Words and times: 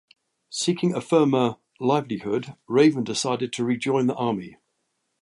Seeking 0.49 0.95
a 0.95 0.99
firmer 0.99 1.57
livelihood, 1.79 2.55
Raven 2.67 3.03
decided 3.03 3.53
to 3.53 3.63
rejoin 3.63 4.07
the 4.07 4.15
army. 4.15 4.57